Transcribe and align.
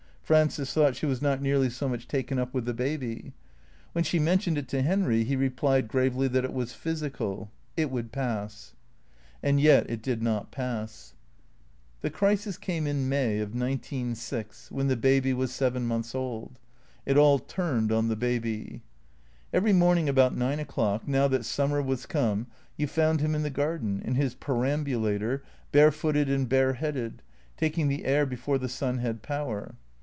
Frances 0.23 0.71
thought 0.73 0.95
she 0.95 1.05
was 1.05 1.21
not 1.21 1.41
nearly 1.41 1.69
so 1.69 1.89
much 1.89 2.07
taken 2.07 2.39
up 2.39 2.53
with 2.53 2.63
the 2.63 2.73
baby. 2.73 3.33
When 3.91 4.05
she 4.05 4.17
mentioned 4.17 4.57
it 4.57 4.69
to 4.69 4.81
Henry 4.81 5.25
he 5.25 5.35
replied 5.35 5.89
gravely 5.89 6.29
that 6.29 6.45
it 6.45 6.53
was 6.53 6.71
physical. 6.71 7.51
It 7.75 7.91
would 7.91 8.13
pass. 8.13 8.73
And 9.43 9.59
yet 9.59 9.89
it 9.89 10.01
did 10.01 10.23
not 10.23 10.49
pass. 10.49 11.15
THECEEATORS 12.01 12.17
325 12.17 12.45
The 12.45 12.45
crisis 12.45 12.57
came 12.57 12.87
in 12.87 13.09
May 13.09 13.39
of 13.39 13.53
nineteen 13.53 14.15
six, 14.15 14.71
when 14.71 14.87
the 14.87 14.95
baby 14.95 15.33
was 15.33 15.51
seven 15.53 15.85
months 15.85 16.15
old. 16.15 16.59
It 17.05 17.17
all 17.17 17.37
turned 17.37 17.91
on 17.91 18.07
the 18.07 18.15
baby. 18.15 18.83
Every 19.51 19.73
morning 19.73 20.07
about 20.07 20.33
nine 20.33 20.61
o'clock, 20.61 21.05
now 21.05 21.27
that 21.27 21.43
summer 21.43 21.81
was 21.81 22.05
come, 22.05 22.47
you 22.77 22.87
found 22.87 23.19
him 23.19 23.35
in 23.35 23.43
the 23.43 23.49
garden, 23.49 24.01
in 24.05 24.15
his 24.15 24.33
perambulator, 24.35 25.43
bare 25.73 25.91
footed 25.91 26.29
and 26.29 26.47
bareheaded, 26.47 27.21
taking 27.57 27.89
the 27.89 28.05
air 28.05 28.25
before 28.25 28.57
the 28.57 28.69
sun 28.69 28.99
had 28.99 29.21
power. 29.23 29.75